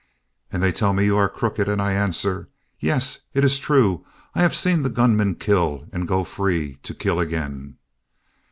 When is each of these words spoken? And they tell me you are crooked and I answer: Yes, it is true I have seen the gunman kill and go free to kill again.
And 0.51 0.63
they 0.63 0.71
tell 0.71 0.93
me 0.93 1.05
you 1.05 1.15
are 1.17 1.29
crooked 1.29 1.69
and 1.69 1.79
I 1.79 1.93
answer: 1.93 2.49
Yes, 2.79 3.19
it 3.35 3.43
is 3.43 3.59
true 3.59 4.03
I 4.33 4.41
have 4.41 4.55
seen 4.55 4.81
the 4.81 4.89
gunman 4.89 5.35
kill 5.35 5.85
and 5.93 6.07
go 6.07 6.23
free 6.23 6.79
to 6.81 6.95
kill 6.95 7.19
again. 7.19 7.77